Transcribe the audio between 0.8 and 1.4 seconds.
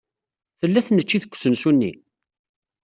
tneččit deg